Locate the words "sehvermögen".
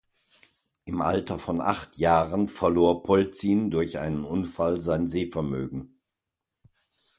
5.07-5.99